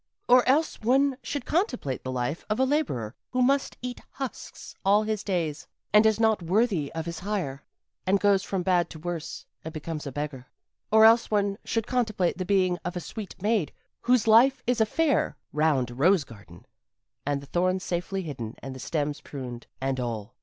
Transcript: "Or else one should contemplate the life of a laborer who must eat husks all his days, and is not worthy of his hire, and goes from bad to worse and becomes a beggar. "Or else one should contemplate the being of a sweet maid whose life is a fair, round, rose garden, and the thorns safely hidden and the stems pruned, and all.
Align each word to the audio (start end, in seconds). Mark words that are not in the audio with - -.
"Or 0.27 0.43
else 0.49 0.81
one 0.81 1.15
should 1.21 1.45
contemplate 1.45 2.03
the 2.03 2.11
life 2.11 2.43
of 2.49 2.59
a 2.59 2.63
laborer 2.65 3.13
who 3.29 3.43
must 3.43 3.77
eat 3.83 4.01
husks 4.13 4.73
all 4.83 5.03
his 5.03 5.23
days, 5.23 5.67
and 5.93 6.07
is 6.07 6.19
not 6.19 6.41
worthy 6.41 6.91
of 6.95 7.05
his 7.05 7.19
hire, 7.19 7.61
and 8.07 8.19
goes 8.19 8.41
from 8.41 8.63
bad 8.63 8.89
to 8.89 8.97
worse 8.99 9.45
and 9.63 9.71
becomes 9.71 10.07
a 10.07 10.11
beggar. 10.11 10.47
"Or 10.91 11.05
else 11.05 11.29
one 11.29 11.59
should 11.63 11.85
contemplate 11.85 12.39
the 12.39 12.45
being 12.45 12.79
of 12.83 12.95
a 12.95 12.99
sweet 12.99 13.39
maid 13.43 13.71
whose 14.01 14.25
life 14.25 14.63
is 14.65 14.81
a 14.81 14.87
fair, 14.87 15.37
round, 15.53 15.91
rose 15.91 16.23
garden, 16.23 16.65
and 17.23 17.39
the 17.39 17.45
thorns 17.45 17.83
safely 17.83 18.23
hidden 18.23 18.55
and 18.57 18.73
the 18.73 18.79
stems 18.79 19.21
pruned, 19.21 19.67
and 19.79 19.99
all. 19.99 20.33